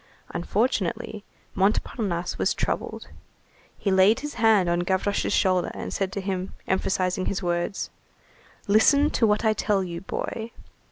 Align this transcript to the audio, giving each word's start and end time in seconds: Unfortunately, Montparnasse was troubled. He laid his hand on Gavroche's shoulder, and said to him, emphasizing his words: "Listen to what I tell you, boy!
Unfortunately, 0.31 1.23
Montparnasse 1.53 2.39
was 2.39 2.55
troubled. 2.55 3.09
He 3.77 3.91
laid 3.91 4.21
his 4.21 4.33
hand 4.33 4.67
on 4.67 4.79
Gavroche's 4.79 5.31
shoulder, 5.31 5.69
and 5.75 5.93
said 5.93 6.11
to 6.13 6.21
him, 6.21 6.53
emphasizing 6.67 7.27
his 7.27 7.43
words: 7.43 7.91
"Listen 8.67 9.11
to 9.11 9.27
what 9.27 9.45
I 9.45 9.53
tell 9.53 9.83
you, 9.83 10.01
boy! 10.01 10.53